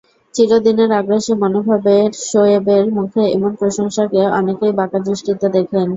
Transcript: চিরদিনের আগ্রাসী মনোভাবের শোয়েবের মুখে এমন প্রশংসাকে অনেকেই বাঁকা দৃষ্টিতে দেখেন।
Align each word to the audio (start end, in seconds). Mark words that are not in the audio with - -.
চিরদিনের 0.33 0.89
আগ্রাসী 0.99 1.33
মনোভাবের 1.41 2.09
শোয়েবের 2.25 2.83
মুখে 2.97 3.23
এমন 3.35 3.51
প্রশংসাকে 3.59 4.21
অনেকেই 4.39 4.73
বাঁকা 4.79 4.99
দৃষ্টিতে 5.01 5.47
দেখেন। 5.55 5.87